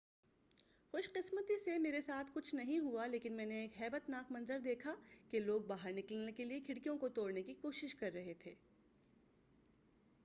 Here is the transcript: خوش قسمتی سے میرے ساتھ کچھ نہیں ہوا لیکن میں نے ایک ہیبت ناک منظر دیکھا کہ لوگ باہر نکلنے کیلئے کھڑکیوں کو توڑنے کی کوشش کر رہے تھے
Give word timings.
خوش 0.93 1.09
قسمتی 1.13 1.57
سے 1.57 1.77
میرے 1.77 1.99
ساتھ 2.01 2.31
کچھ 2.33 2.53
نہیں 2.55 2.79
ہوا 2.79 3.05
لیکن 3.05 3.33
میں 3.33 3.45
نے 3.45 3.61
ایک 3.61 3.79
ہیبت 3.79 4.09
ناک 4.09 4.31
منظر 4.31 4.59
دیکھا 4.59 4.93
کہ 5.31 5.39
لوگ 5.39 5.61
باہر 5.61 5.93
نکلنے 5.93 6.31
کیلئے 6.31 6.59
کھڑکیوں 6.59 6.97
کو 6.97 7.09
توڑنے 7.09 7.43
کی 7.43 7.53
کوشش 7.53 7.95
کر 7.95 8.11
رہے 8.13 8.33
تھے 8.33 8.53